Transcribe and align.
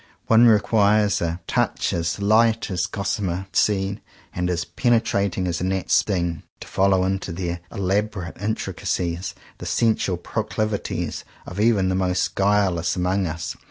One 0.25 0.47
requires 0.47 1.21
a 1.21 1.41
touch 1.45 1.93
as 1.93 2.17
light 2.19 2.71
as 2.71 2.87
a 2.87 2.89
gossamer 2.89 3.45
seed, 3.53 4.01
and 4.33 4.49
as 4.49 4.65
penetrating 4.65 5.47
as 5.47 5.61
a 5.61 5.63
gnat's 5.63 5.93
sting, 5.93 6.41
to 6.59 6.67
follow 6.67 7.03
into 7.05 7.31
their 7.31 7.59
elaborate 7.71 8.41
intricacies 8.41 9.35
the 9.59 9.67
sensual 9.67 10.17
pro 10.17 10.43
clivities 10.43 11.23
of 11.45 11.59
even 11.59 11.89
the 11.89 11.93
most 11.93 12.33
guileless 12.33 12.95
among 12.95 13.27
us. 13.27 13.55